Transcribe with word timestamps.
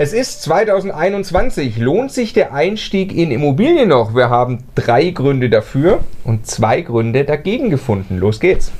Es 0.00 0.12
ist 0.12 0.42
2021. 0.42 1.76
Lohnt 1.78 2.12
sich 2.12 2.32
der 2.32 2.54
Einstieg 2.54 3.12
in 3.12 3.32
Immobilien 3.32 3.88
noch? 3.88 4.14
Wir 4.14 4.30
haben 4.30 4.62
drei 4.76 5.10
Gründe 5.10 5.50
dafür 5.50 6.04
und 6.22 6.46
zwei 6.46 6.82
Gründe 6.82 7.24
dagegen 7.24 7.68
gefunden. 7.68 8.16
Los 8.16 8.38
geht's. 8.38 8.70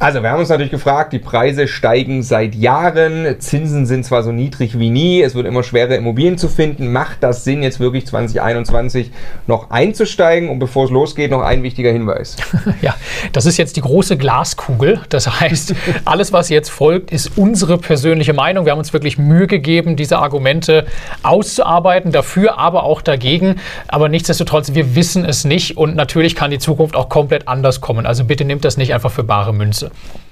Also, 0.00 0.22
wir 0.22 0.30
haben 0.30 0.38
uns 0.38 0.48
natürlich 0.48 0.70
gefragt, 0.70 1.12
die 1.12 1.18
Preise 1.18 1.66
steigen 1.66 2.22
seit 2.22 2.54
Jahren, 2.54 3.40
Zinsen 3.40 3.84
sind 3.84 4.04
zwar 4.04 4.22
so 4.22 4.30
niedrig 4.30 4.78
wie 4.78 4.90
nie, 4.90 5.22
es 5.22 5.34
wird 5.34 5.44
immer 5.44 5.64
schwerer, 5.64 5.96
Immobilien 5.96 6.38
zu 6.38 6.48
finden. 6.48 6.92
Macht 6.92 7.16
das 7.20 7.42
Sinn, 7.42 7.64
jetzt 7.64 7.80
wirklich 7.80 8.06
2021 8.06 9.10
noch 9.48 9.70
einzusteigen? 9.70 10.50
Und 10.50 10.60
bevor 10.60 10.84
es 10.84 10.92
losgeht, 10.92 11.32
noch 11.32 11.42
ein 11.42 11.64
wichtiger 11.64 11.90
Hinweis. 11.90 12.36
Ja, 12.80 12.94
das 13.32 13.46
ist 13.46 13.56
jetzt 13.56 13.76
die 13.76 13.80
große 13.80 14.16
Glaskugel. 14.16 15.00
Das 15.08 15.40
heißt, 15.40 15.74
alles, 16.04 16.32
was 16.32 16.48
jetzt 16.48 16.68
folgt, 16.68 17.10
ist 17.10 17.36
unsere 17.36 17.76
persönliche 17.78 18.34
Meinung. 18.34 18.66
Wir 18.66 18.72
haben 18.72 18.78
uns 18.78 18.92
wirklich 18.92 19.18
Mühe 19.18 19.48
gegeben, 19.48 19.96
diese 19.96 20.18
Argumente 20.18 20.86
auszuarbeiten, 21.24 22.12
dafür, 22.12 22.58
aber 22.58 22.84
auch 22.84 23.02
dagegen. 23.02 23.56
Aber 23.88 24.08
nichtsdestotrotz, 24.08 24.74
wir 24.74 24.94
wissen 24.94 25.24
es 25.24 25.44
nicht 25.44 25.76
und 25.76 25.96
natürlich 25.96 26.36
kann 26.36 26.52
die 26.52 26.58
Zukunft 26.58 26.94
auch 26.94 27.08
komplett 27.08 27.48
anders 27.48 27.80
kommen. 27.80 28.06
Also 28.06 28.24
bitte 28.24 28.44
nehmt 28.44 28.64
das 28.64 28.76
nicht 28.76 28.94
einfach 28.94 29.10
für 29.10 29.24
bare 29.24 29.52
Münze. 29.52 29.87
Hause. 29.88 30.27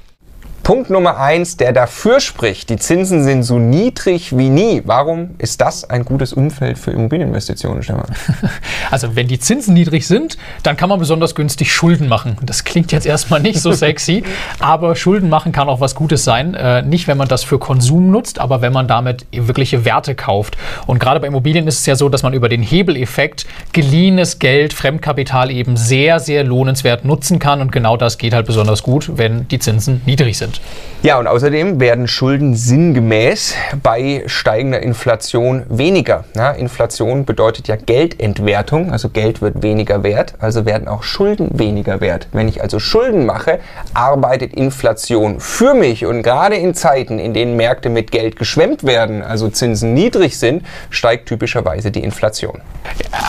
Punkt 0.66 0.90
Nummer 0.90 1.18
eins, 1.18 1.56
der 1.56 1.72
dafür 1.72 2.18
spricht, 2.18 2.70
die 2.70 2.76
Zinsen 2.76 3.22
sind 3.22 3.44
so 3.44 3.56
niedrig 3.56 4.36
wie 4.36 4.48
nie. 4.48 4.82
Warum 4.84 5.36
ist 5.38 5.60
das 5.60 5.88
ein 5.88 6.04
gutes 6.04 6.32
Umfeld 6.32 6.76
für 6.76 6.90
Immobilieninvestitionen, 6.90 7.84
Stefan? 7.84 8.06
Also 8.90 9.14
wenn 9.14 9.28
die 9.28 9.38
Zinsen 9.38 9.74
niedrig 9.74 10.06
sind, 10.06 10.38
dann 10.64 10.76
kann 10.76 10.88
man 10.88 10.98
besonders 10.98 11.34
günstig 11.36 11.72
Schulden 11.72 12.08
machen. 12.08 12.36
Das 12.42 12.64
klingt 12.64 12.90
jetzt 12.90 13.06
erstmal 13.06 13.40
nicht 13.40 13.60
so 13.60 13.70
sexy, 13.70 14.24
aber 14.58 14.96
Schulden 14.96 15.28
machen 15.28 15.52
kann 15.52 15.68
auch 15.68 15.80
was 15.80 15.94
Gutes 15.94 16.24
sein. 16.24 16.54
Äh, 16.54 16.82
nicht, 16.82 17.06
wenn 17.06 17.16
man 17.16 17.28
das 17.28 17.44
für 17.44 17.60
Konsum 17.60 18.10
nutzt, 18.10 18.40
aber 18.40 18.60
wenn 18.60 18.72
man 18.72 18.88
damit 18.88 19.26
wirkliche 19.30 19.84
Werte 19.84 20.16
kauft. 20.16 20.56
Und 20.86 20.98
gerade 20.98 21.20
bei 21.20 21.28
Immobilien 21.28 21.68
ist 21.68 21.80
es 21.80 21.86
ja 21.86 21.94
so, 21.94 22.08
dass 22.08 22.24
man 22.24 22.32
über 22.32 22.48
den 22.48 22.62
Hebeleffekt 22.62 23.46
geliehenes 23.72 24.40
Geld, 24.40 24.72
Fremdkapital 24.72 25.52
eben 25.52 25.76
sehr, 25.76 26.18
sehr 26.18 26.42
lohnenswert 26.42 27.04
nutzen 27.04 27.38
kann. 27.38 27.60
Und 27.60 27.70
genau 27.70 27.96
das 27.96 28.18
geht 28.18 28.34
halt 28.34 28.46
besonders 28.46 28.82
gut, 28.82 29.12
wenn 29.16 29.46
die 29.46 29.60
Zinsen 29.60 30.02
niedrig 30.06 30.38
sind. 30.38 30.55
Ja, 31.02 31.18
und 31.18 31.28
außerdem 31.28 31.78
werden 31.78 32.08
Schulden 32.08 32.56
sinngemäß 32.56 33.54
bei 33.80 34.24
steigender 34.26 34.80
Inflation 34.80 35.62
weniger. 35.68 36.24
Ja, 36.34 36.50
Inflation 36.50 37.24
bedeutet 37.24 37.68
ja 37.68 37.76
Geldentwertung, 37.76 38.90
also 38.90 39.10
Geld 39.10 39.40
wird 39.40 39.62
weniger 39.62 40.02
wert, 40.02 40.34
also 40.40 40.64
werden 40.64 40.88
auch 40.88 41.04
Schulden 41.04 41.58
weniger 41.58 42.00
wert. 42.00 42.26
Wenn 42.32 42.48
ich 42.48 42.60
also 42.60 42.80
Schulden 42.80 43.24
mache, 43.24 43.60
arbeitet 43.94 44.54
Inflation 44.54 45.38
für 45.38 45.74
mich 45.74 46.06
und 46.06 46.22
gerade 46.22 46.56
in 46.56 46.74
Zeiten, 46.74 47.20
in 47.20 47.34
denen 47.34 47.56
Märkte 47.56 47.88
mit 47.88 48.10
Geld 48.10 48.36
geschwemmt 48.36 48.82
werden, 48.82 49.22
also 49.22 49.48
Zinsen 49.48 49.94
niedrig 49.94 50.38
sind, 50.38 50.64
steigt 50.90 51.28
typischerweise 51.28 51.92
die 51.92 52.02
Inflation. 52.02 52.62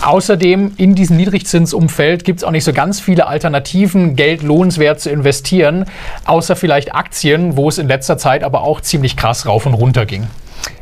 Außerdem 0.03 0.73
in 0.77 0.95
diesem 0.95 1.17
Niedrigzinsumfeld 1.17 2.23
gibt 2.23 2.39
es 2.39 2.43
auch 2.43 2.51
nicht 2.51 2.63
so 2.63 2.73
ganz 2.73 2.99
viele 2.99 3.27
Alternativen, 3.27 4.15
Geld 4.15 4.41
lohnenswert 4.41 4.99
zu 5.01 5.09
investieren, 5.09 5.85
außer 6.25 6.55
vielleicht 6.55 6.95
Aktien, 6.95 7.16
wo 7.57 7.69
es 7.69 7.77
in 7.77 7.87
letzter 7.87 8.17
Zeit 8.17 8.43
aber 8.43 8.61
auch 8.61 8.81
ziemlich 8.81 9.17
krass 9.17 9.45
rauf 9.45 9.65
und 9.65 9.73
runter 9.73 10.05
ging. 10.05 10.27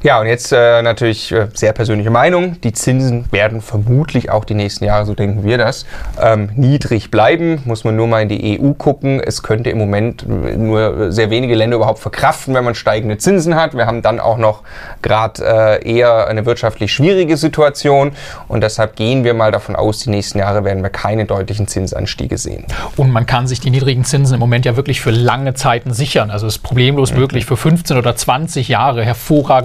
Ja, 0.05 0.19
und 0.19 0.27
jetzt 0.27 0.51
äh, 0.51 0.83
natürlich 0.83 1.31
äh, 1.31 1.47
sehr 1.55 1.73
persönliche 1.73 2.11
Meinung. 2.11 2.61
Die 2.61 2.73
Zinsen 2.73 3.25
werden 3.31 3.59
vermutlich 3.59 4.29
auch 4.29 4.45
die 4.45 4.53
nächsten 4.53 4.85
Jahre, 4.85 5.03
so 5.05 5.15
denken 5.15 5.43
wir 5.43 5.57
das, 5.57 5.87
ähm, 6.21 6.49
niedrig 6.55 7.09
bleiben. 7.09 7.63
Muss 7.65 7.83
man 7.83 7.95
nur 7.95 8.05
mal 8.05 8.21
in 8.21 8.29
die 8.29 8.61
EU 8.61 8.73
gucken. 8.73 9.19
Es 9.19 9.41
könnte 9.41 9.71
im 9.71 9.79
Moment 9.79 10.27
nur 10.27 11.11
sehr 11.11 11.31
wenige 11.31 11.55
Länder 11.55 11.77
überhaupt 11.77 11.97
verkraften, 11.97 12.53
wenn 12.53 12.63
man 12.63 12.75
steigende 12.75 13.17
Zinsen 13.17 13.55
hat. 13.55 13.75
Wir 13.75 13.87
haben 13.87 14.03
dann 14.03 14.19
auch 14.19 14.37
noch 14.37 14.61
gerade 15.01 15.43
äh, 15.81 15.91
eher 15.91 16.27
eine 16.27 16.45
wirtschaftlich 16.45 16.93
schwierige 16.93 17.35
Situation. 17.35 18.11
Und 18.47 18.61
deshalb 18.61 18.95
gehen 18.95 19.23
wir 19.23 19.33
mal 19.33 19.51
davon 19.51 19.75
aus, 19.75 19.99
die 19.99 20.11
nächsten 20.11 20.37
Jahre 20.37 20.63
werden 20.63 20.83
wir 20.83 20.91
keine 20.91 21.25
deutlichen 21.25 21.67
Zinsanstiege 21.67 22.37
sehen. 22.37 22.65
Und 22.95 23.11
man 23.11 23.25
kann 23.25 23.47
sich 23.47 23.59
die 23.59 23.71
niedrigen 23.71 24.05
Zinsen 24.05 24.35
im 24.35 24.39
Moment 24.39 24.65
ja 24.65 24.75
wirklich 24.75 25.01
für 25.01 25.09
lange 25.09 25.55
Zeiten 25.55 25.93
sichern. 25.93 26.29
Also 26.29 26.45
es 26.45 26.57
ist 26.57 26.61
problemlos 26.61 27.11
mhm. 27.11 27.21
möglich, 27.21 27.45
für 27.47 27.57
15 27.57 27.97
oder 27.97 28.15
20 28.15 28.67
Jahre 28.67 29.03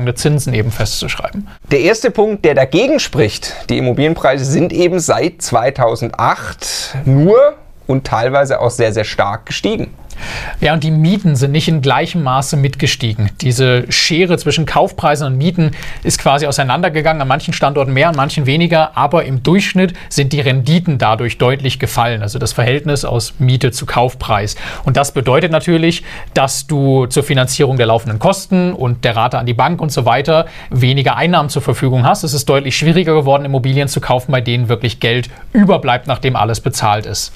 hervorragende 0.01 0.15
Zinsen 0.15 0.55
eben 0.55 0.71
festzuschreiben. 0.71 1.49
Der 1.71 1.81
erste 1.81 2.11
Punkt, 2.11 2.45
der 2.45 2.55
dagegen 2.55 2.99
spricht, 2.99 3.55
die 3.69 3.79
Immobilienpreise 3.79 4.45
sind 4.45 4.73
eben 4.73 4.99
seit 5.01 5.43
2008 5.43 6.97
nur 7.05 7.55
und 7.87 8.07
teilweise 8.07 8.61
auch 8.61 8.71
sehr, 8.71 8.93
sehr 8.93 9.05
stark 9.05 9.47
gestiegen. 9.47 9.93
Ja, 10.61 10.75
und 10.75 10.85
die 10.85 10.91
Mieten 10.91 11.37
sind 11.37 11.53
nicht 11.53 11.69
in 11.69 11.81
gleichem 11.83 12.23
Maße 12.23 12.57
mitgestiegen. 12.57 13.31
Diese 13.41 13.91
Schere 13.91 14.37
zwischen 14.39 14.67
Kaufpreisen 14.67 15.27
und 15.27 15.39
Mieten 15.39 15.73
ist 16.03 16.19
quasi 16.19 16.47
auseinandergegangen, 16.47 17.23
an 17.23 17.29
manchen 17.29 17.55
Standorten 17.55 17.93
mehr, 17.93 18.09
an 18.09 18.17
manchen 18.17 18.47
weniger, 18.47 18.97
aber 18.97 19.25
im 19.25 19.43
Durchschnitt 19.43 19.95
sind 20.09 20.33
die 20.33 20.41
Renditen 20.41 20.99
dadurch 20.99 21.39
deutlich 21.39 21.79
gefallen, 21.79 22.23
also 22.23 22.39
das 22.39 22.53
Verhältnis 22.53 23.05
aus 23.05 23.35
Miete 23.39 23.71
zu 23.71 23.87
Kaufpreis. 23.87 24.57
Und 24.85 24.97
das 24.97 25.13
bedeutet 25.13 25.53
natürlich, 25.53 26.05
dass 26.35 26.67
du 26.67 27.07
zur 27.07 27.23
Finanzierung 27.23 27.77
der 27.77 27.87
laufenden 27.87 28.19
Kosten 28.19 28.73
und 28.73 29.05
der 29.05 29.17
Rate 29.17 29.39
an 29.39 29.47
die 29.47 29.55
Bank 29.55 29.81
und 29.81 29.91
so 29.91 30.05
weiter 30.05 30.47
weniger 30.71 31.17
Einnahmen 31.17 31.49
zur 31.49 31.63
Verfügung 31.63 32.05
hast. 32.05 32.25
Es 32.25 32.35
ist 32.35 32.49
deutlich 32.49 32.77
schwieriger 32.77 33.15
geworden, 33.15 33.45
Immobilien 33.45 33.89
zu 33.89 34.01
kaufen, 34.01 34.33
bei 34.33 34.41
denen 34.41 34.69
wirklich 34.69 35.01
Geld 35.01 35.31
überbleibt, 35.53 36.07
nachdem 36.07 36.37
alles 36.37 36.61
bezahlt 36.61 37.07
ist. 37.07 37.33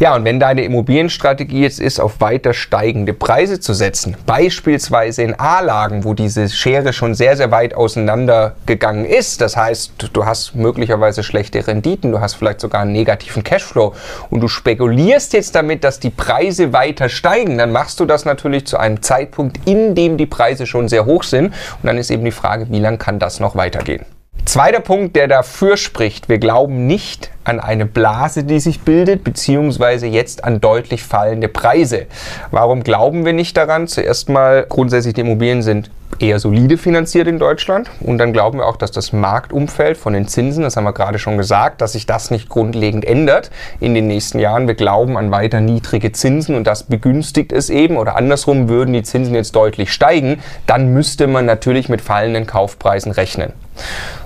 Ja, 0.00 0.14
und 0.14 0.24
wenn 0.24 0.38
deine 0.38 0.62
Immobilienstrategie 0.62 1.62
jetzt 1.62 1.80
ist, 1.80 1.98
auf 1.98 2.20
weiter 2.20 2.54
steigende 2.54 3.12
Preise 3.12 3.58
zu 3.58 3.74
setzen, 3.74 4.16
beispielsweise 4.26 5.22
in 5.22 5.34
A-Lagen, 5.40 6.04
wo 6.04 6.14
diese 6.14 6.48
Schere 6.48 6.92
schon 6.92 7.16
sehr, 7.16 7.36
sehr 7.36 7.50
weit 7.50 7.74
auseinander 7.74 8.54
gegangen 8.64 9.04
ist, 9.04 9.40
das 9.40 9.56
heißt, 9.56 10.10
du 10.12 10.24
hast 10.24 10.54
möglicherweise 10.54 11.24
schlechte 11.24 11.66
Renditen, 11.66 12.12
du 12.12 12.20
hast 12.20 12.34
vielleicht 12.34 12.60
sogar 12.60 12.82
einen 12.82 12.92
negativen 12.92 13.42
Cashflow 13.42 13.92
und 14.30 14.40
du 14.40 14.46
spekulierst 14.46 15.32
jetzt 15.32 15.56
damit, 15.56 15.82
dass 15.82 15.98
die 15.98 16.10
Preise 16.10 16.72
weiter 16.72 17.08
steigen, 17.08 17.58
dann 17.58 17.72
machst 17.72 17.98
du 17.98 18.04
das 18.04 18.24
natürlich 18.24 18.68
zu 18.68 18.78
einem 18.78 19.02
Zeitpunkt, 19.02 19.58
in 19.66 19.96
dem 19.96 20.16
die 20.16 20.26
Preise 20.26 20.66
schon 20.66 20.86
sehr 20.86 21.06
hoch 21.06 21.24
sind 21.24 21.46
und 21.46 21.82
dann 21.82 21.98
ist 21.98 22.12
eben 22.12 22.24
die 22.24 22.30
Frage, 22.30 22.68
wie 22.70 22.78
lange 22.78 22.98
kann 22.98 23.18
das 23.18 23.40
noch 23.40 23.56
weitergehen? 23.56 24.06
Zweiter 24.44 24.80
Punkt, 24.80 25.16
der 25.16 25.26
dafür 25.26 25.76
spricht, 25.76 26.28
wir 26.28 26.38
glauben 26.38 26.86
nicht 26.86 27.30
an 27.48 27.60
eine 27.60 27.86
Blase, 27.86 28.44
die 28.44 28.60
sich 28.60 28.82
bildet, 28.82 29.24
beziehungsweise 29.24 30.06
jetzt 30.06 30.44
an 30.44 30.60
deutlich 30.60 31.02
fallende 31.02 31.48
Preise. 31.48 32.06
Warum 32.50 32.84
glauben 32.84 33.24
wir 33.24 33.32
nicht 33.32 33.56
daran? 33.56 33.88
Zuerst 33.88 34.28
mal, 34.28 34.66
grundsätzlich 34.68 35.14
die 35.14 35.22
Immobilien 35.22 35.62
sind 35.62 35.90
eher 36.18 36.38
solide 36.40 36.78
finanziert 36.78 37.28
in 37.28 37.38
Deutschland 37.38 37.90
und 38.00 38.18
dann 38.18 38.32
glauben 38.32 38.58
wir 38.58 38.66
auch, 38.66 38.76
dass 38.76 38.90
das 38.90 39.12
Marktumfeld 39.12 39.96
von 39.96 40.14
den 40.14 40.26
Zinsen, 40.26 40.64
das 40.64 40.76
haben 40.76 40.84
wir 40.84 40.92
gerade 40.92 41.18
schon 41.18 41.36
gesagt, 41.36 41.80
dass 41.80 41.92
sich 41.92 42.06
das 42.06 42.30
nicht 42.30 42.48
grundlegend 42.48 43.04
ändert 43.04 43.50
in 43.78 43.94
den 43.94 44.08
nächsten 44.08 44.38
Jahren. 44.38 44.66
Wir 44.66 44.74
glauben 44.74 45.16
an 45.16 45.30
weiter 45.30 45.60
niedrige 45.60 46.12
Zinsen 46.12 46.56
und 46.56 46.66
das 46.66 46.84
begünstigt 46.84 47.52
es 47.52 47.70
eben 47.70 47.96
oder 47.96 48.16
andersrum 48.16 48.68
würden 48.68 48.94
die 48.94 49.02
Zinsen 49.02 49.34
jetzt 49.34 49.54
deutlich 49.54 49.92
steigen, 49.92 50.42
dann 50.66 50.92
müsste 50.92 51.26
man 51.26 51.46
natürlich 51.46 51.88
mit 51.88 52.00
fallenden 52.00 52.46
Kaufpreisen 52.46 53.12
rechnen. 53.12 53.52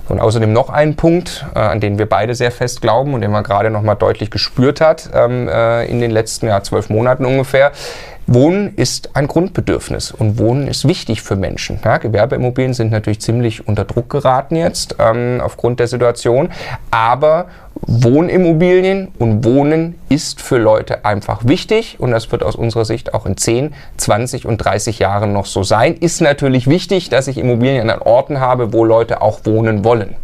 Und 0.09 0.19
außerdem 0.19 0.51
noch 0.51 0.69
ein 0.69 0.95
Punkt, 0.95 1.45
äh, 1.55 1.59
an 1.59 1.79
den 1.79 1.97
wir 1.97 2.07
beide 2.07 2.35
sehr 2.35 2.51
fest 2.51 2.81
glauben 2.81 3.12
und 3.13 3.21
den 3.21 3.31
man 3.31 3.43
gerade 3.43 3.69
noch 3.69 3.81
mal 3.81 3.95
deutlich 3.95 4.31
gespürt 4.31 4.81
hat 4.81 5.09
ähm, 5.13 5.47
äh, 5.47 5.85
in 5.85 5.99
den 5.99 6.11
letzten 6.11 6.47
ja, 6.47 6.61
zwölf 6.63 6.89
Monaten 6.89 7.25
ungefähr. 7.25 7.71
Wohnen 8.25 8.73
ist 8.75 9.17
ein 9.17 9.27
Grundbedürfnis 9.27 10.11
und 10.11 10.39
Wohnen 10.39 10.67
ist 10.67 10.87
wichtig 10.87 11.21
für 11.21 11.35
Menschen. 11.35 11.79
Ja, 11.83 11.97
Gewerbeimmobilien 11.97 12.73
sind 12.73 12.91
natürlich 12.91 13.19
ziemlich 13.19 13.67
unter 13.67 13.83
Druck 13.83 14.09
geraten 14.09 14.55
jetzt 14.55 14.95
ähm, 14.99 15.41
aufgrund 15.43 15.81
der 15.81 15.87
Situation, 15.87 16.49
aber 16.89 17.47
Wohnimmobilien 17.81 19.09
und 19.19 19.43
Wohnen 19.43 19.99
ist 20.07 20.41
für 20.41 20.57
Leute 20.57 21.03
einfach 21.03 21.45
wichtig 21.45 21.97
und 21.99 22.11
das 22.11 22.31
wird 22.31 22.43
aus 22.43 22.55
unserer 22.55 22.85
Sicht 22.85 23.13
auch 23.13 23.25
in 23.25 23.35
10, 23.35 23.73
20 23.97 24.45
und 24.45 24.57
30 24.57 24.99
Jahren 24.99 25.33
noch 25.33 25.45
so 25.45 25.63
sein. 25.63 25.95
Ist 25.95 26.21
natürlich 26.21 26.67
wichtig, 26.67 27.09
dass 27.09 27.27
ich 27.27 27.37
Immobilien 27.37 27.89
an 27.89 27.99
Orten 27.99 28.39
habe, 28.39 28.71
wo 28.71 28.85
Leute 28.85 29.21
auch 29.21 29.41
wohnen 29.43 29.83
wollen. 29.83 30.15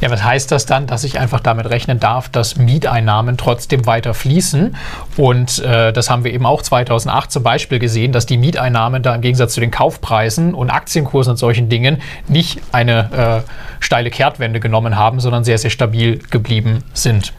Ja, 0.00 0.10
was 0.10 0.22
heißt 0.22 0.50
das 0.52 0.66
dann, 0.66 0.86
dass 0.86 1.04
ich 1.04 1.18
einfach 1.18 1.40
damit 1.40 1.68
rechnen 1.68 2.00
darf, 2.00 2.28
dass 2.28 2.56
Mieteinnahmen 2.56 3.36
trotzdem 3.36 3.86
weiter 3.86 4.14
fließen? 4.14 4.76
Und 5.16 5.58
äh, 5.60 5.92
das 5.92 6.10
haben 6.10 6.24
wir 6.24 6.32
eben 6.32 6.46
auch 6.46 6.62
2008 6.62 7.32
zum 7.32 7.42
Beispiel 7.42 7.78
gesehen, 7.78 8.12
dass 8.12 8.26
die 8.26 8.38
Mieteinnahmen 8.38 9.02
da 9.02 9.14
im 9.14 9.20
Gegensatz 9.20 9.54
zu 9.54 9.60
den 9.60 9.70
Kaufpreisen 9.70 10.54
und 10.54 10.70
Aktienkursen 10.70 11.32
und 11.32 11.36
solchen 11.36 11.68
Dingen 11.68 12.00
nicht 12.28 12.60
eine 12.72 13.44
äh, 13.46 13.50
steile 13.80 14.10
Kehrtwende 14.10 14.60
genommen 14.60 14.96
haben, 14.96 15.20
sondern 15.20 15.44
sehr, 15.44 15.58
sehr 15.58 15.70
stabil 15.70 16.18
geblieben 16.30 16.84
sind. 16.92 17.32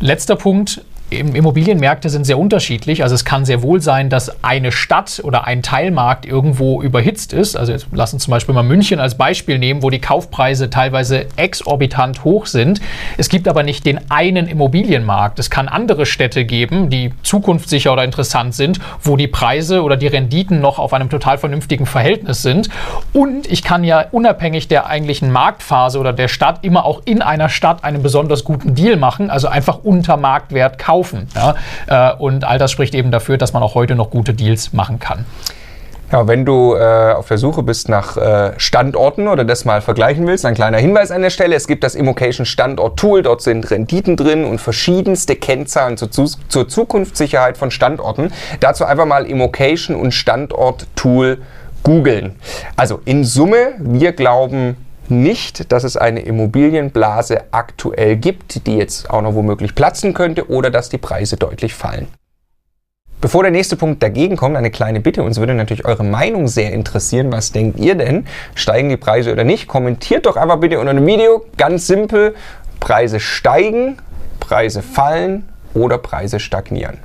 Letzter 0.00 0.36
Punkt, 0.36 0.82
Immobilienmärkte 1.18 2.08
sind 2.08 2.24
sehr 2.24 2.38
unterschiedlich. 2.38 3.02
Also 3.02 3.14
es 3.14 3.24
kann 3.24 3.44
sehr 3.44 3.62
wohl 3.62 3.80
sein, 3.80 4.10
dass 4.10 4.44
eine 4.44 4.72
Stadt 4.72 5.20
oder 5.24 5.46
ein 5.46 5.62
Teilmarkt 5.62 6.26
irgendwo 6.26 6.82
überhitzt 6.82 7.32
ist. 7.32 7.56
Also 7.56 7.72
jetzt 7.72 7.86
lassen 7.92 8.18
zum 8.18 8.30
Beispiel 8.30 8.54
mal 8.54 8.62
München 8.62 9.00
als 9.00 9.16
Beispiel 9.16 9.58
nehmen, 9.58 9.82
wo 9.82 9.90
die 9.90 10.00
Kaufpreise 10.00 10.70
teilweise 10.70 11.26
exorbitant 11.36 12.24
hoch 12.24 12.46
sind. 12.46 12.80
Es 13.16 13.28
gibt 13.28 13.48
aber 13.48 13.62
nicht 13.62 13.86
den 13.86 14.10
einen 14.10 14.46
Immobilienmarkt. 14.46 15.38
Es 15.38 15.50
kann 15.50 15.68
andere 15.68 16.06
Städte 16.06 16.44
geben, 16.44 16.90
die 16.90 17.12
zukunftssicher 17.22 17.92
oder 17.92 18.04
interessant 18.04 18.54
sind, 18.54 18.78
wo 19.02 19.16
die 19.16 19.28
Preise 19.28 19.82
oder 19.82 19.96
die 19.96 20.06
Renditen 20.06 20.60
noch 20.60 20.78
auf 20.78 20.92
einem 20.92 21.10
total 21.10 21.38
vernünftigen 21.38 21.86
Verhältnis 21.86 22.42
sind. 22.42 22.68
Und 23.12 23.50
ich 23.50 23.62
kann 23.62 23.84
ja 23.84 24.06
unabhängig 24.10 24.68
der 24.68 24.86
eigentlichen 24.86 25.30
Marktphase 25.30 25.98
oder 25.98 26.12
der 26.12 26.28
Stadt 26.28 26.64
immer 26.64 26.84
auch 26.84 27.02
in 27.04 27.22
einer 27.22 27.48
Stadt 27.48 27.84
einen 27.84 28.02
besonders 28.02 28.44
guten 28.44 28.74
Deal 28.74 28.96
machen, 28.96 29.30
also 29.30 29.48
einfach 29.48 29.80
unter 29.82 30.16
Marktwert 30.16 30.78
kaufen. 30.78 31.03
Ja? 31.34 31.54
Äh, 31.86 32.16
und 32.16 32.44
all 32.44 32.58
das 32.58 32.70
spricht 32.70 32.94
eben 32.94 33.10
dafür, 33.10 33.38
dass 33.38 33.52
man 33.52 33.62
auch 33.62 33.74
heute 33.74 33.94
noch 33.94 34.10
gute 34.10 34.34
Deals 34.34 34.72
machen 34.72 34.98
kann. 34.98 35.24
Ja, 36.12 36.28
wenn 36.28 36.44
du 36.44 36.74
äh, 36.74 37.12
auf 37.12 37.26
der 37.28 37.38
Suche 37.38 37.62
bist 37.62 37.88
nach 37.88 38.16
äh, 38.16 38.52
Standorten 38.58 39.26
oder 39.26 39.44
das 39.44 39.64
mal 39.64 39.80
vergleichen 39.80 40.26
willst, 40.26 40.44
ein 40.44 40.54
kleiner 40.54 40.78
Hinweis 40.78 41.10
an 41.10 41.22
der 41.22 41.30
Stelle. 41.30 41.56
Es 41.56 41.66
gibt 41.66 41.82
das 41.82 41.94
Immocation 41.94 42.46
Standort 42.46 42.98
Tool. 42.98 43.22
Dort 43.22 43.42
sind 43.42 43.68
Renditen 43.70 44.16
drin 44.16 44.44
und 44.44 44.60
verschiedenste 44.60 45.34
Kennzahlen 45.34 45.96
zur, 45.96 46.10
zur 46.10 46.68
Zukunftssicherheit 46.68 47.56
von 47.56 47.70
Standorten. 47.70 48.32
Dazu 48.60 48.84
einfach 48.84 49.06
mal 49.06 49.26
Immocation 49.26 49.96
und 49.96 50.12
Standort 50.12 50.86
Tool 50.94 51.38
googeln. 51.82 52.36
Also 52.76 53.00
in 53.04 53.24
Summe, 53.24 53.72
wir 53.78 54.12
glauben 54.12 54.76
nicht, 55.10 55.72
dass 55.72 55.84
es 55.84 55.96
eine 55.96 56.20
Immobilienblase 56.20 57.44
aktuell 57.52 58.16
gibt, 58.16 58.66
die 58.66 58.76
jetzt 58.76 59.10
auch 59.10 59.22
noch 59.22 59.34
womöglich 59.34 59.74
platzen 59.74 60.14
könnte 60.14 60.50
oder 60.50 60.70
dass 60.70 60.88
die 60.88 60.98
Preise 60.98 61.36
deutlich 61.36 61.74
fallen. 61.74 62.08
Bevor 63.20 63.42
der 63.42 63.52
nächste 63.52 63.76
Punkt 63.76 64.02
dagegen 64.02 64.36
kommt, 64.36 64.54
eine 64.54 64.70
kleine 64.70 65.00
Bitte. 65.00 65.22
Uns 65.22 65.38
würde 65.38 65.54
natürlich 65.54 65.86
eure 65.86 66.04
Meinung 66.04 66.46
sehr 66.46 66.72
interessieren. 66.72 67.32
Was 67.32 67.52
denkt 67.52 67.78
ihr 67.78 67.94
denn? 67.94 68.26
Steigen 68.54 68.90
die 68.90 68.98
Preise 68.98 69.32
oder 69.32 69.44
nicht? 69.44 69.66
Kommentiert 69.66 70.26
doch 70.26 70.36
einfach 70.36 70.60
bitte 70.60 70.78
unter 70.78 70.92
dem 70.92 71.06
Video. 71.06 71.46
Ganz 71.56 71.86
simpel. 71.86 72.34
Preise 72.80 73.20
steigen, 73.20 73.96
Preise 74.40 74.82
fallen 74.82 75.48
oder 75.72 75.96
Preise 75.96 76.38
stagnieren. 76.38 76.98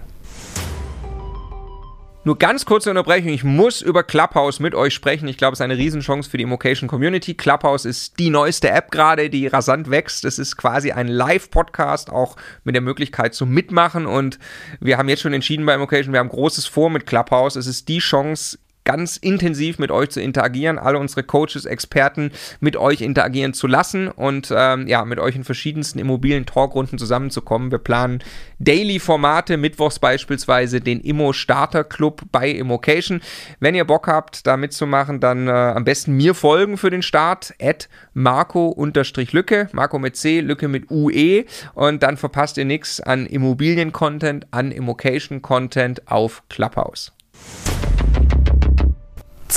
Nur 2.26 2.38
ganz 2.38 2.66
kurze 2.66 2.90
Unterbrechung. 2.90 3.30
Ich 3.30 3.46
muss 3.46 3.82
über 3.82 4.04
Clubhouse 4.04 4.60
mit 4.60 4.76
euch 4.76 4.94
sprechen. 4.94 5.30
Ich 5.30 5.38
glaube, 5.38 5.54
es 5.54 5.60
ist 5.60 5.64
eine 5.64 5.78
Riesenchance 5.78 6.30
für 6.30 6.36
die 6.36 6.44
Immocation 6.44 6.90
Community. 6.90 7.34
Clubhouse 7.34 7.86
ist 7.86 8.20
die 8.20 8.30
neueste 8.30 8.70
App 8.70 8.92
gerade, 8.92 9.30
die 9.30 9.48
rasant 9.48 9.90
wächst. 9.90 10.26
Es 10.26 10.38
ist 10.38 10.58
quasi 10.58 10.92
ein 10.92 11.08
Live-Podcast, 11.08 12.10
auch 12.10 12.36
mit 12.66 12.76
der 12.76 12.82
Möglichkeit 12.82 13.34
zu 13.34 13.46
mitmachen. 13.46 14.06
Und 14.06 14.38
wir 14.82 14.98
haben 14.98 15.08
jetzt 15.08 15.22
schon 15.22 15.32
entschieden 15.32 15.66
bei 15.66 15.76
Immocation, 15.76 16.12
wir 16.12 16.20
haben 16.20 16.28
großes 16.28 16.66
vor 16.66 16.90
mit 16.90 17.06
Clubhouse. 17.06 17.56
Es 17.56 17.68
ist 17.68 17.88
die 17.88 18.00
Chance, 18.00 18.60
ganz 18.84 19.18
intensiv 19.18 19.78
mit 19.80 19.92
euch 19.92 20.10
zu 20.10 20.22
interagieren, 20.22 20.80
alle 20.80 21.00
unsere 21.00 21.24
Coaches, 21.24 21.66
Experten 21.66 22.32
mit 22.60 22.76
euch 22.76 23.02
interagieren 23.02 23.54
zu 23.54 23.68
lassen 23.68 24.08
und 24.08 24.54
ähm, 24.56 24.88
ja, 24.88 25.06
mit 25.06 25.20
euch 25.20 25.36
in 25.36 25.44
verschiedensten 25.44 26.00
immobilien 26.00 26.46
Talkrunden 26.46 26.98
zusammenzukommen. 26.98 27.72
Wir 27.72 27.78
planen 27.78 28.20
Daily-Formate, 28.60 29.58
mittwochs 29.58 30.00
beispielsweise 30.00 30.82
den 30.82 31.02
Immo 31.02 31.34
Starter 31.34 31.84
Club 31.84 32.24
bei 32.32 32.50
Immocation. 32.50 33.22
Wenn 33.60 33.76
ihr 33.76 33.86
Bock 33.86 34.08
habt, 34.08 34.48
da 34.48 34.58
mitzumachen, 34.58 35.20
dann 35.20 35.48
äh, 35.48 35.52
am 35.52 35.84
besten 35.84 36.14
mir 36.14 36.34
folgen 36.34 36.78
für 36.78 36.90
den 36.90 37.02
Start, 37.02 37.54
at 37.62 37.90
Marco-Lücke, 38.14 39.70
Marco 39.72 40.00
mit 40.00 40.16
C, 40.16 40.40
Lücke 40.40 40.68
mit 40.68 40.90
UE 40.90 41.46
und 41.74 42.04
dann 42.04 42.18
verpasst 42.18 42.58
ihr 42.58 42.66
nichts 42.66 43.00
an 43.00 43.26
Immobilien-Content, 43.26 44.48
an 44.52 44.72
Immocation-Content 44.72 46.12
auf 46.12 46.44
Clubhouse. 46.50 47.12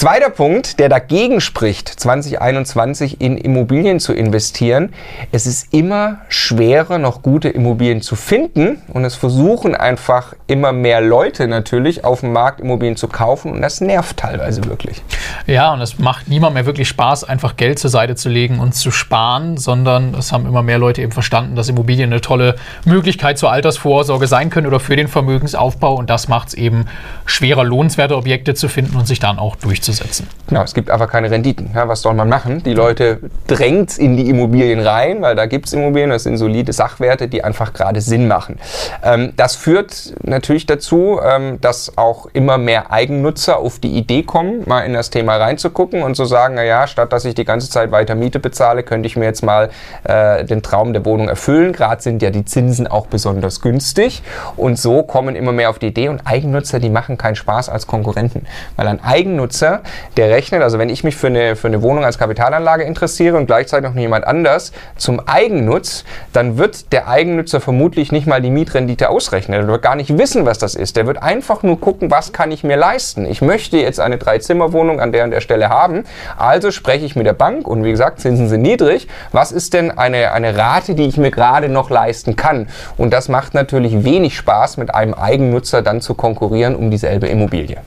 Zweiter 0.03 0.31
Punkt, 0.31 0.81
der 0.81 0.89
dagegen 0.89 1.41
spricht, 1.41 1.89
2021 1.89 3.21
in 3.21 3.39
Immobilien 3.39 4.01
zu 4.01 4.13
investieren. 4.13 4.93
Es 5.31 5.47
ist 5.47 5.73
immer 5.73 6.23
schwerer, 6.29 6.99
noch 6.99 7.23
gute 7.23 7.49
Immobilien 7.51 8.03
zu 8.03 8.17
finden 8.17 8.83
und 8.93 9.05
es 9.05 9.15
versuchen 9.15 9.77
einfach 9.77 10.35
immer 10.49 10.73
mehr 10.73 11.01
Leute 11.01 11.47
natürlich 11.47 12.05
auf 12.05 12.19
dem 12.19 12.33
Markt 12.33 12.59
Immobilien 12.59 12.97
zu 12.97 13.07
kaufen 13.07 13.53
und 13.53 13.63
das 13.63 13.81
nervt 13.81 14.17
teilweise 14.17 14.65
wirklich. 14.65 15.01
Ja, 15.47 15.73
und 15.73 15.81
es 15.81 16.01
macht 16.01 16.27
niemand 16.27 16.55
mehr 16.55 16.67
wirklich 16.67 16.89
Spaß, 16.89 17.23
einfach 17.23 17.55
Geld 17.57 17.79
zur 17.79 17.91
Seite 17.91 18.17
zu 18.17 18.29
legen 18.29 18.59
und 18.59 18.75
zu 18.75 18.91
sparen, 18.91 19.57
sondern 19.57 20.15
es 20.15 20.33
haben 20.33 20.47
immer 20.47 20.65
mehr 20.65 20.79
Leute 20.79 21.01
eben 21.01 21.13
verstanden, 21.13 21.55
dass 21.55 21.69
Immobilien 21.69 22.11
eine 22.11 22.21
tolle 22.21 22.57
Möglichkeit 22.85 23.39
zur 23.39 23.53
Altersvorsorge 23.53 24.27
sein 24.27 24.51
können 24.51 24.67
oder 24.67 24.81
für 24.81 24.97
den 24.97 25.07
Vermögensaufbau 25.07 25.95
und 25.95 26.11
das 26.11 26.27
macht 26.27 26.49
es 26.49 26.55
eben 26.55 26.87
schwerer, 27.25 27.63
lohnenswerte 27.63 28.17
Objekte 28.17 28.55
zu 28.55 28.69
finden 28.69 28.97
und 28.97 29.07
sich 29.07 29.21
dann 29.21 29.39
auch 29.39 29.55
durchzusetzen 29.55 29.92
durchzusetzen. 29.93 30.29
Genau, 30.49 30.63
es 30.63 30.75
gibt 30.75 30.91
einfach 30.91 31.11
keine 31.11 31.31
Renditen. 31.31 31.71
Ja, 31.75 31.89
was 31.89 32.03
soll 32.03 32.15
man 32.15 32.29
machen? 32.29 32.63
Die 32.63 32.75
Leute 32.75 33.21
drängt 33.47 33.99
in 33.99 34.17
die 34.17 34.29
Immobilien 34.29 34.81
rein, 34.81 35.23
weil 35.23 35.35
da 35.35 35.47
gibt 35.47 35.67
es 35.67 35.73
Immobilien, 35.73 36.11
das 36.11 36.25
sind 36.25 36.37
solide 36.37 36.73
Sachwerte, 36.73 37.29
die 37.29 37.45
einfach 37.45 37.73
gerade 37.73 38.01
Sinn 38.01 38.29
machen. 38.29 38.59
Ähm, 39.03 39.33
das 39.37 39.57
führt 39.57 40.15
natürlich 40.23 40.67
dazu, 40.67 41.21
ähm, 41.25 41.61
dass 41.61 41.97
auch 41.97 42.27
immer 42.33 42.59
mehr 42.59 42.91
Eigennutzer 42.91 43.59
auf 43.59 43.79
die 43.79 43.97
Idee 43.97 44.23
kommen, 44.23 44.63
mal 44.67 44.83
in 44.83 44.93
das 44.93 45.11
Thema 45.11 45.37
reinzugucken 45.37 46.03
und 46.03 46.17
zu 46.17 46.25
sagen, 46.25 46.55
naja, 46.55 46.87
statt 46.87 47.13
dass 47.13 47.25
ich 47.25 47.35
die 47.35 47.45
ganze 47.45 47.71
Zeit 47.71 47.91
weiter 47.91 48.15
Miete 48.15 48.41
bezahle, 48.41 48.83
könnte 48.83 49.07
ich 49.07 49.17
mir 49.17 49.25
jetzt 49.25 49.43
mal 49.43 49.71
äh, 50.05 50.45
den 50.45 50.63
Traum 50.63 50.93
der 50.93 51.05
Wohnung 51.05 51.29
erfüllen. 51.29 51.73
Gerade 51.73 52.03
sind 52.03 52.23
ja 52.23 52.31
die 52.31 52.45
Zinsen 52.45 52.87
auch 52.87 53.07
besonders 53.07 53.61
günstig 53.61 54.23
und 54.57 54.79
so 54.79 55.03
kommen 55.03 55.37
immer 55.37 55.53
mehr 55.53 55.71
auf 55.71 55.79
die 55.79 55.89
Idee 55.89 56.09
und 56.09 56.23
Eigennutzer, 56.27 56.79
die 56.79 56.91
machen 56.91 57.19
keinen 57.19 57.37
Spaß 57.37 57.69
als 57.69 57.87
Konkurrenten, 57.87 58.47
weil 58.77 58.87
ein 58.87 59.03
Eigennutzer 59.03 59.82
der 60.17 60.31
rechnet, 60.31 60.63
also 60.63 60.79
wenn 60.79 60.89
ich 60.89 61.05
mich 61.05 61.17
für 61.17 61.29
eine, 61.29 61.57
für 61.57 61.69
eine 61.69 61.83
Wohnung 61.83 62.05
als 62.05 62.19
Kapitalanlage 62.19 62.85
interessiere 62.85 63.37
und 63.37 63.47
gleichzeitig 63.47 63.89
noch 63.89 63.97
jemand 63.97 64.27
anders 64.27 64.73
zum 64.97 65.21
Eigennutz, 65.27 66.05
dann 66.33 66.59
wird 66.59 66.93
der 66.93 67.09
Eigennutzer 67.09 67.61
vermutlich 67.61 68.13
nicht 68.13 68.27
mal 68.27 68.41
die 68.41 68.51
Mietrendite 68.51 69.09
ausrechnen. 69.09 69.61
Er 69.61 69.67
wird 69.67 69.83
gar 69.83 69.97
nicht 69.97 70.17
wissen, 70.19 70.47
was 70.47 70.59
das 70.59 70.75
ist. 70.75 70.97
Der 70.97 71.07
wird 71.07 71.23
einfach 71.23 71.63
nur 71.63 71.81
gucken, 71.81 72.11
was 72.11 72.33
kann 72.33 72.51
ich 72.51 72.65
mir 72.65 72.77
leisten. 72.77 73.27
Ich 73.27 73.43
möchte 73.43 73.77
jetzt 73.77 74.01
eine 74.01 74.19
Dreizimmerwohnung 74.19 75.01
an 75.01 75.13
der 75.13 75.25
und 75.25 75.31
der 75.31 75.41
Stelle 75.41 75.69
haben. 75.69 76.05
Also 76.37 76.71
spreche 76.71 77.05
ich 77.05 77.17
mit 77.17 77.27
der 77.27 77.33
Bank 77.33 77.67
und 77.67 77.85
wie 77.85 77.91
gesagt, 77.91 78.21
Zinsen 78.21 78.49
sind 78.49 78.63
niedrig. 78.63 79.09
Was 79.33 79.53
ist 79.53 79.75
denn 79.75 79.91
eine, 79.91 80.33
eine 80.33 80.57
Rate, 80.57 80.95
die 80.95 81.07
ich 81.07 81.17
mir 81.17 81.31
gerade 81.31 81.69
noch 81.69 81.91
leisten 81.91 82.37
kann? 82.37 82.69
Und 82.97 83.13
das 83.13 83.29
macht 83.29 83.55
natürlich 83.55 84.05
wenig 84.05 84.37
Spaß, 84.37 84.77
mit 84.77 84.95
einem 84.95 85.15
Eigennutzer 85.15 85.83
dann 85.83 86.01
zu 86.01 86.15
konkurrieren 86.15 86.77
um 86.77 86.91
dieselbe 86.91 87.27
Immobilie. 87.27 87.79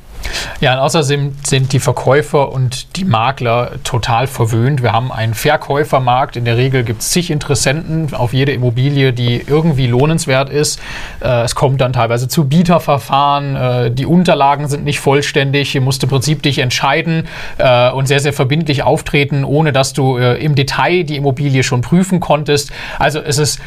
Ja, 0.61 0.73
und 0.73 0.79
außerdem 0.79 1.35
sind 1.43 1.73
die 1.73 1.79
Verkäufer 1.79 2.51
und 2.51 2.95
die 2.95 3.05
Makler 3.05 3.71
total 3.83 4.27
verwöhnt. 4.27 4.81
Wir 4.81 4.93
haben 4.93 5.11
einen 5.11 5.33
Verkäufermarkt. 5.33 6.35
In 6.37 6.45
der 6.45 6.57
Regel 6.57 6.83
gibt 6.83 7.01
es 7.01 7.09
zig 7.09 7.29
Interessenten 7.29 8.13
auf 8.13 8.33
jede 8.33 8.51
Immobilie, 8.51 9.13
die 9.13 9.43
irgendwie 9.45 9.87
lohnenswert 9.87 10.49
ist. 10.49 10.79
Äh, 11.21 11.43
es 11.43 11.55
kommt 11.55 11.81
dann 11.81 11.93
teilweise 11.93 12.27
zu 12.27 12.45
Bieterverfahren. 12.45 13.55
Äh, 13.55 13.91
die 13.91 14.05
Unterlagen 14.05 14.67
sind 14.67 14.85
nicht 14.85 14.99
vollständig. 14.99 15.71
Hier 15.71 15.81
musst 15.81 16.01
du 16.01 16.07
im 16.07 16.11
Prinzip 16.11 16.41
dich 16.43 16.59
entscheiden 16.59 17.27
äh, 17.57 17.91
und 17.91 18.07
sehr, 18.07 18.19
sehr 18.19 18.33
verbindlich 18.33 18.83
auftreten, 18.83 19.43
ohne 19.43 19.73
dass 19.73 19.93
du 19.93 20.17
im 20.17 20.55
Detail 20.55 21.03
die 21.03 21.17
Immobilie 21.17 21.63
schon 21.63 21.81
prüfen 21.81 22.19
konntest. 22.19 22.71
Also 22.99 23.19
es 23.19 23.37
ist 23.37 23.59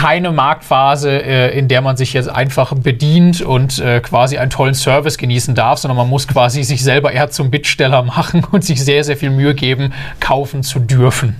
keine 0.00 0.32
Marktphase, 0.32 1.10
äh, 1.10 1.58
in 1.58 1.68
der 1.68 1.82
man 1.82 1.98
sich 1.98 2.14
jetzt 2.14 2.30
einfach 2.30 2.72
bedient 2.72 3.42
und 3.42 3.80
äh, 3.80 4.00
quasi 4.00 4.38
einen 4.38 4.48
tollen 4.50 4.72
Service 4.72 5.18
genießen 5.18 5.54
darf, 5.54 5.78
sondern 5.78 5.98
man 5.98 6.08
muss 6.08 6.26
quasi 6.26 6.62
sich 6.62 6.82
selber 6.82 7.12
eher 7.12 7.28
zum 7.30 7.50
Bittsteller 7.50 8.02
machen 8.02 8.46
und 8.50 8.64
sich 8.64 8.82
sehr, 8.82 9.04
sehr 9.04 9.18
viel 9.18 9.28
Mühe 9.28 9.54
geben, 9.54 9.92
kaufen 10.18 10.62
zu 10.62 10.78
dürfen. 10.78 11.36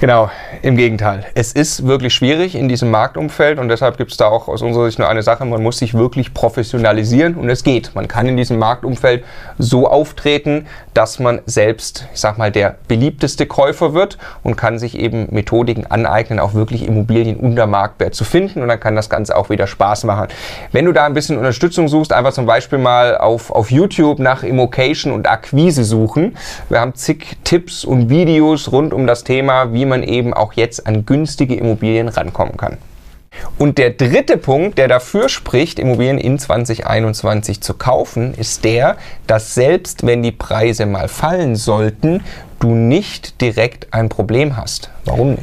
Genau, 0.00 0.28
im 0.64 0.78
Gegenteil. 0.78 1.26
Es 1.34 1.52
ist 1.52 1.86
wirklich 1.86 2.14
schwierig 2.14 2.54
in 2.54 2.70
diesem 2.70 2.90
Marktumfeld 2.90 3.58
und 3.58 3.68
deshalb 3.68 3.98
gibt 3.98 4.12
es 4.12 4.16
da 4.16 4.28
auch 4.28 4.48
aus 4.48 4.62
unserer 4.62 4.86
Sicht 4.86 4.98
nur 4.98 5.08
eine 5.08 5.22
Sache, 5.22 5.44
man 5.44 5.62
muss 5.62 5.78
sich 5.78 5.92
wirklich 5.92 6.32
professionalisieren 6.32 7.34
und 7.34 7.50
es 7.50 7.64
geht. 7.64 7.94
Man 7.94 8.08
kann 8.08 8.26
in 8.26 8.38
diesem 8.38 8.58
Marktumfeld 8.58 9.24
so 9.58 9.86
auftreten, 9.86 10.66
dass 10.94 11.18
man 11.18 11.42
selbst, 11.44 12.08
ich 12.14 12.20
sag 12.20 12.38
mal, 12.38 12.50
der 12.50 12.76
beliebteste 12.88 13.44
Käufer 13.44 13.92
wird 13.92 14.16
und 14.42 14.56
kann 14.56 14.78
sich 14.78 14.98
eben 14.98 15.28
Methodiken 15.30 15.86
aneignen, 15.86 16.40
auch 16.40 16.54
wirklich 16.54 16.86
Immobilien 16.86 17.36
unter 17.36 17.66
Marktwert 17.66 18.14
zu 18.14 18.24
finden 18.24 18.62
und 18.62 18.68
dann 18.68 18.80
kann 18.80 18.96
das 18.96 19.10
Ganze 19.10 19.36
auch 19.36 19.50
wieder 19.50 19.66
Spaß 19.66 20.04
machen. 20.04 20.28
Wenn 20.72 20.86
du 20.86 20.92
da 20.92 21.04
ein 21.04 21.12
bisschen 21.12 21.36
Unterstützung 21.36 21.88
suchst, 21.88 22.14
einfach 22.14 22.32
zum 22.32 22.46
Beispiel 22.46 22.78
mal 22.78 23.18
auf, 23.18 23.50
auf 23.50 23.70
YouTube 23.70 24.18
nach 24.18 24.42
Immocation 24.42 25.12
und 25.12 25.28
Akquise 25.28 25.84
suchen. 25.84 26.38
Wir 26.70 26.80
haben 26.80 26.94
zig 26.94 27.36
Tipps 27.44 27.84
und 27.84 28.08
Videos 28.08 28.72
rund 28.72 28.94
um 28.94 29.06
das 29.06 29.24
Thema, 29.24 29.74
wie 29.74 29.84
man 29.84 30.02
eben 30.02 30.32
auch 30.32 30.53
jetzt 30.56 30.86
an 30.86 31.06
günstige 31.06 31.54
Immobilien 31.54 32.08
rankommen 32.08 32.56
kann. 32.56 32.78
Und 33.58 33.78
der 33.78 33.90
dritte 33.90 34.36
Punkt, 34.36 34.78
der 34.78 34.88
dafür 34.88 35.28
spricht, 35.28 35.78
Immobilien 35.78 36.18
in 36.18 36.38
2021 36.38 37.60
zu 37.60 37.74
kaufen, 37.74 38.34
ist 38.34 38.64
der, 38.64 38.96
dass 39.26 39.54
selbst 39.54 40.06
wenn 40.06 40.22
die 40.22 40.32
Preise 40.32 40.86
mal 40.86 41.08
fallen 41.08 41.56
sollten, 41.56 42.22
du 42.60 42.74
nicht 42.74 43.40
direkt 43.40 43.92
ein 43.92 44.08
Problem 44.08 44.56
hast. 44.56 44.90
Warum 45.04 45.32
nicht? 45.32 45.42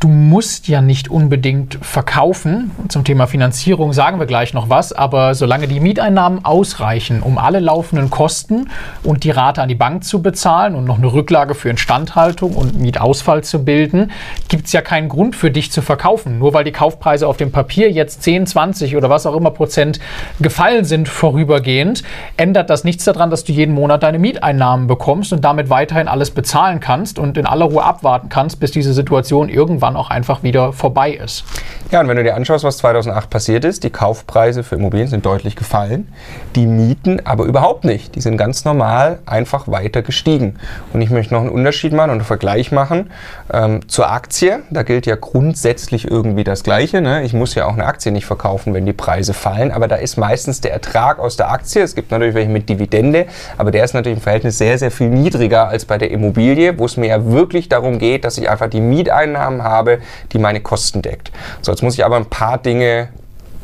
Du 0.00 0.08
musst 0.08 0.68
ja 0.68 0.82
nicht 0.82 1.10
unbedingt 1.10 1.78
verkaufen. 1.80 2.70
Zum 2.88 3.04
Thema 3.04 3.26
Finanzierung 3.26 3.92
sagen 3.92 4.18
wir 4.18 4.26
gleich 4.26 4.52
noch 4.52 4.68
was, 4.68 4.92
aber 4.92 5.34
solange 5.34 5.66
die 5.66 5.80
Mieteinnahmen 5.80 6.44
ausreichen, 6.44 7.22
um 7.22 7.38
alle 7.38 7.58
laufenden 7.58 8.10
Kosten 8.10 8.68
und 9.02 9.24
die 9.24 9.30
Rate 9.30 9.62
an 9.62 9.68
die 9.68 9.74
Bank 9.74 10.04
zu 10.04 10.20
bezahlen 10.20 10.74
und 10.74 10.84
noch 10.84 10.98
eine 10.98 11.12
Rücklage 11.12 11.54
für 11.54 11.70
Instandhaltung 11.70 12.54
und 12.54 12.78
Mietausfall 12.78 13.42
zu 13.42 13.64
bilden, 13.64 14.10
gibt 14.48 14.66
es 14.66 14.72
ja 14.72 14.82
keinen 14.82 15.08
Grund 15.08 15.34
für 15.34 15.50
dich 15.50 15.72
zu 15.72 15.80
verkaufen. 15.80 16.38
Nur 16.38 16.52
weil 16.52 16.64
die 16.64 16.72
Kaufpreise 16.72 17.26
auf 17.26 17.38
dem 17.38 17.50
Papier 17.50 17.90
jetzt 17.90 18.22
10, 18.22 18.46
20 18.46 18.94
oder 18.94 19.08
was 19.08 19.24
auch 19.24 19.34
immer 19.34 19.50
Prozent 19.50 20.00
gefallen 20.38 20.84
sind 20.84 21.08
vorübergehend, 21.08 22.02
ändert 22.36 22.68
das 22.68 22.84
nichts 22.84 23.04
daran, 23.04 23.30
dass 23.30 23.44
du 23.44 23.52
jeden 23.52 23.74
Monat 23.74 24.02
deine 24.02 24.18
Mieteinnahmen 24.18 24.86
bekommst 24.86 25.32
und 25.32 25.44
damit 25.44 25.70
weiterhin 25.70 26.08
alles 26.08 26.30
bezahlen 26.30 26.80
kannst 26.80 27.18
und 27.18 27.38
in 27.38 27.46
aller 27.46 27.64
Ruhe 27.64 27.82
abwarten 27.82 28.28
kannst, 28.28 28.60
bis 28.60 28.70
diese 28.70 28.92
Situation 28.92 29.48
irgendwann 29.48 29.77
irgendwann 29.78 29.96
auch 29.96 30.10
einfach 30.10 30.42
wieder 30.42 30.72
vorbei 30.72 31.12
ist. 31.12 31.44
Ja, 31.90 32.00
und 32.00 32.08
wenn 32.08 32.18
du 32.18 32.22
dir 32.22 32.36
anschaust, 32.36 32.64
was 32.64 32.76
2008 32.78 33.30
passiert 33.30 33.64
ist, 33.64 33.82
die 33.82 33.88
Kaufpreise 33.88 34.62
für 34.62 34.74
Immobilien 34.74 35.08
sind 35.08 35.24
deutlich 35.24 35.56
gefallen, 35.56 36.12
die 36.54 36.66
Mieten 36.66 37.24
aber 37.24 37.46
überhaupt 37.46 37.84
nicht. 37.84 38.14
Die 38.14 38.20
sind 38.20 38.36
ganz 38.36 38.66
normal 38.66 39.20
einfach 39.24 39.68
weiter 39.68 40.02
gestiegen. 40.02 40.56
Und 40.92 41.00
ich 41.00 41.08
möchte 41.08 41.32
noch 41.32 41.40
einen 41.40 41.48
Unterschied 41.48 41.94
machen 41.94 42.10
und 42.10 42.16
einen 42.16 42.26
Vergleich 42.26 42.72
machen 42.72 43.10
ähm, 43.50 43.88
zur 43.88 44.10
Aktie. 44.10 44.58
Da 44.68 44.82
gilt 44.82 45.06
ja 45.06 45.16
grundsätzlich 45.16 46.06
irgendwie 46.10 46.44
das 46.44 46.62
Gleiche. 46.62 47.00
Ne? 47.00 47.22
Ich 47.22 47.32
muss 47.32 47.54
ja 47.54 47.64
auch 47.64 47.72
eine 47.72 47.86
Aktie 47.86 48.12
nicht 48.12 48.26
verkaufen, 48.26 48.74
wenn 48.74 48.84
die 48.84 48.92
Preise 48.92 49.32
fallen, 49.32 49.72
aber 49.72 49.88
da 49.88 49.96
ist 49.96 50.18
meistens 50.18 50.60
der 50.60 50.74
Ertrag 50.74 51.18
aus 51.18 51.38
der 51.38 51.50
Aktie. 51.50 51.80
Es 51.80 51.94
gibt 51.94 52.10
natürlich 52.10 52.34
welche 52.34 52.50
mit 52.50 52.68
Dividende, 52.68 53.28
aber 53.56 53.70
der 53.70 53.84
ist 53.84 53.94
natürlich 53.94 54.18
im 54.18 54.22
Verhältnis 54.22 54.58
sehr, 54.58 54.76
sehr 54.76 54.90
viel 54.90 55.08
niedriger 55.08 55.68
als 55.68 55.86
bei 55.86 55.96
der 55.96 56.10
Immobilie, 56.10 56.78
wo 56.78 56.84
es 56.84 56.98
mir 56.98 57.06
ja 57.06 57.32
wirklich 57.32 57.70
darum 57.70 57.98
geht, 57.98 58.26
dass 58.26 58.36
ich 58.36 58.50
einfach 58.50 58.68
die 58.68 58.82
Mieteinnahmen 58.82 59.62
habe, 59.62 60.00
die 60.32 60.38
meine 60.38 60.60
Kosten 60.60 61.00
deckt. 61.00 61.32
So, 61.62 61.77
Jetzt 61.78 61.84
muss 61.84 61.94
ich 61.94 62.04
aber 62.04 62.16
ein 62.16 62.26
paar 62.26 62.58
Dinge 62.58 63.10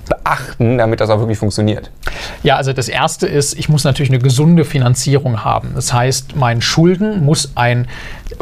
beachten, 0.08 0.78
damit 0.78 1.00
das 1.00 1.10
auch 1.10 1.18
wirklich 1.18 1.36
funktioniert? 1.36 1.90
Ja, 2.44 2.54
also 2.54 2.72
das 2.72 2.88
erste 2.88 3.26
ist, 3.26 3.58
ich 3.58 3.68
muss 3.68 3.82
natürlich 3.82 4.10
eine 4.10 4.20
gesunde 4.20 4.64
Finanzierung 4.64 5.42
haben. 5.42 5.72
Das 5.74 5.92
heißt, 5.92 6.36
meinen 6.36 6.62
Schulden 6.62 7.24
muss 7.24 7.56
ein 7.56 7.88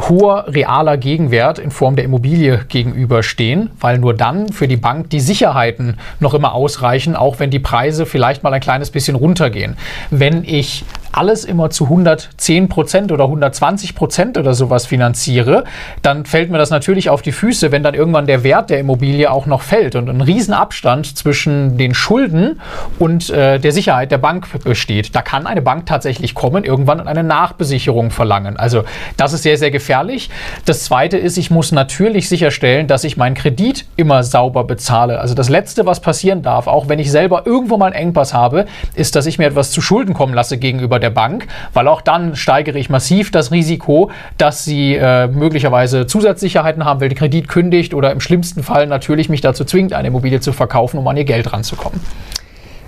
hoher 0.09 0.47
realer 0.49 0.97
Gegenwert 0.97 1.59
in 1.59 1.71
Form 1.71 1.97
der 1.97 2.05
Immobilie 2.05 2.65
gegenüberstehen, 2.69 3.71
weil 3.81 3.99
nur 3.99 4.15
dann 4.15 4.49
für 4.49 4.69
die 4.69 4.77
Bank 4.77 5.11
die 5.11 5.21
Sicherheiten 5.21 5.99
noch 6.21 6.35
immer 6.35 6.55
ausreichen, 6.55 7.17
auch 7.17 7.39
wenn 7.39 7.51
die 7.51 7.59
Preise 7.59 8.07
vielleicht 8.07 8.43
mal 8.43 8.53
ein 8.53 8.61
kleines 8.61 8.91
bisschen 8.91 9.17
runtergehen. 9.17 9.77
Wenn 10.11 10.45
ich 10.45 10.85
alles 11.12 11.45
immer 11.45 11.71
zu 11.71 11.85
110 11.85 12.69
Prozent 12.69 13.12
oder 13.12 13.25
120 13.25 13.95
Prozent 13.95 14.39
oder 14.39 14.55
sowas 14.55 14.87
finanziere, 14.87 15.65
dann 16.01 16.25
fällt 16.25 16.51
mir 16.51 16.59
das 16.59 16.71
natürlich 16.71 17.11
auf 17.11 17.23
die 17.23 17.33
Füße, 17.33 17.71
wenn 17.71 17.83
dann 17.83 17.95
irgendwann 17.95 18.27
der 18.27 18.43
Wert 18.45 18.71
der 18.71 18.81
Immobilie 18.81 19.31
auch 19.31 19.47
noch 19.47 19.62
fällt 19.62 19.95
und 19.95 20.09
ein 20.09 20.21
Riesenabstand 20.21 21.17
zwischen 21.17 21.77
den 21.77 21.95
Schulden 21.95 22.61
und 22.99 23.31
äh, 23.31 23.59
der 23.59 23.73
Sicherheit 23.73 24.11
der 24.11 24.19
Bank 24.19 24.49
besteht. 24.65 25.15
Da 25.15 25.23
kann 25.23 25.47
eine 25.47 25.62
Bank 25.62 25.87
tatsächlich 25.87 26.35
kommen, 26.35 26.65
irgendwann 26.65 27.07
eine 27.07 27.23
Nachbesicherung 27.23 28.11
verlangen. 28.11 28.57
Also 28.57 28.85
das 29.17 29.33
ist 29.33 29.43
sehr, 29.43 29.59
sehr 29.59 29.71
gefährlich. 29.73 30.31
Das 30.64 30.85
Zweite 30.85 31.19
ist, 31.19 31.37
ich 31.37 31.50
muss 31.50 31.73
natürlich 31.73 32.29
sicherstellen, 32.29 32.87
dass 32.87 33.02
ich 33.02 33.17
meinen 33.17 33.35
Kredit 33.35 33.87
immer 33.97 34.23
sauber 34.23 34.62
bezahle. 34.64 35.19
Also 35.19 35.35
das 35.35 35.49
Letzte, 35.49 35.87
was 35.87 36.00
passieren 36.00 36.43
darf, 36.43 36.69
auch 36.69 36.88
wenn 36.88 37.00
ich 37.00 37.11
selber 37.11 37.47
irgendwo 37.47 37.76
mal 37.76 37.87
einen 37.87 37.95
Engpass 37.95 38.33
habe, 38.33 38.67
ist, 38.95 39.17
dass 39.17 39.26
ich 39.26 39.38
mir 39.38 39.47
etwas 39.47 39.73
zu 39.73 39.81
Schulden 39.81 40.14
kommen 40.14 40.35
lasse 40.35 40.59
gegenüber 40.59 41.00
der 41.00 41.11
Bank, 41.11 41.49
weil 41.73 41.88
auch 41.88 42.00
dann 42.00 42.37
steigere 42.37 42.79
ich 42.79 42.88
massiv 42.88 43.33
das 43.33 43.50
Risiko, 43.50 44.11
dass 44.38 44.64
sie 44.64 44.95
äh, 44.95 45.26
möglicherweise 45.26 46.07
Zusatzsicherheiten 46.07 46.85
haben, 46.85 47.00
weil 47.00 47.09
der 47.09 47.19
Kredit 47.19 47.49
kündigt 47.49 47.95
oder 47.95 48.12
im 48.12 48.21
schlimmsten 48.21 48.62
Fall 48.62 48.87
natürlich 48.87 49.29
mich 49.29 49.41
dazu 49.41 49.64
zwingt, 49.64 49.93
eine 49.93 50.09
Immobilie 50.09 50.41
zu 50.41 50.52
verkaufen, 50.52 50.99
um 50.99 51.09
an 51.09 51.17
ihr 51.17 51.25
Geld 51.25 51.52
ranzukommen. 51.52 52.00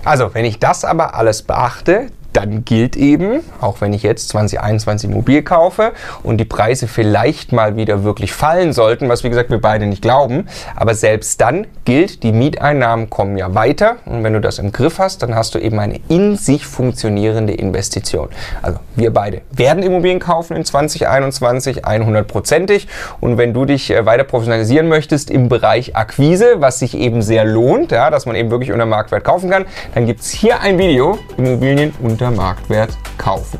Also, 0.05 0.33
wenn 0.35 0.45
ich 0.45 0.59
das 0.59 0.85
aber 0.85 1.15
alles 1.15 1.41
beachte, 1.41 2.07
dann 2.35 2.65
gilt 2.65 2.95
eben, 2.97 3.41
auch 3.61 3.81
wenn 3.81 3.93
ich 3.93 4.03
jetzt 4.03 4.29
2021 4.29 5.09
mobil 5.09 5.41
kaufe 5.41 5.93
und 6.23 6.37
die 6.37 6.45
Preise 6.45 6.87
vielleicht 6.87 7.53
mal 7.53 7.77
wieder 7.77 8.03
wirklich 8.03 8.33
fallen 8.33 8.73
sollten, 8.73 9.07
was 9.07 9.23
wie 9.23 9.29
gesagt 9.29 9.49
wir 9.49 9.61
beide 9.61 9.85
nicht 9.85 10.01
glauben, 10.01 10.47
aber 10.75 10.95
selbst 10.95 11.39
dann 11.39 11.67
gilt, 11.85 12.23
die 12.23 12.31
Mieteinnahmen 12.31 13.09
kommen 13.09 13.37
ja 13.37 13.55
weiter 13.55 13.97
und 14.05 14.23
wenn 14.23 14.33
du 14.33 14.41
das 14.41 14.59
im 14.59 14.71
Griff 14.71 14.99
hast, 14.99 15.23
dann 15.23 15.35
hast 15.35 15.55
du 15.55 15.59
eben 15.59 15.79
eine 15.79 15.99
in 16.09 16.35
sich 16.35 16.65
funktionierende 16.65 17.53
Investition. 17.53 18.29
Also 18.61 18.79
wir 18.95 19.13
beide 19.13 19.41
werden 19.51 19.81
Immobilien 19.83 20.19
kaufen 20.19 20.57
in 20.57 20.65
2021 20.65 21.85
100%ig 21.85 22.87
und 23.21 23.37
wenn 23.37 23.53
du 23.53 23.65
dich 23.65 23.91
äh, 23.91 24.05
weiter 24.05 24.23
professionalisieren 24.23 24.87
möchtest 24.87 25.29
im 25.31 25.47
Bereich 25.47 25.95
Akquise, 25.95 26.55
was 26.57 26.79
sich 26.79 26.97
eben 26.97 27.21
sehr 27.21 27.45
lohnt, 27.45 27.91
ja, 27.91 28.09
dass 28.09 28.25
man 28.25 28.35
eben 28.35 28.51
wirklich 28.51 28.71
unter 28.71 28.85
Marktwert 28.85 29.23
kaufen 29.23 29.49
kann, 29.49 29.65
dann 29.93 30.05
gibt 30.05 30.21
es 30.21 30.31
hier 30.31 30.59
ein 30.59 30.77
Video, 30.77 31.17
Immobilien 31.37 31.93
unter 32.01 32.24
Marktwert 32.31 32.97
kaufen. 33.17 33.59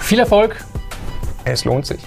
Viel 0.00 0.18
Erfolg! 0.18 0.64
Es 1.44 1.64
lohnt 1.64 1.86
sich. 1.86 2.00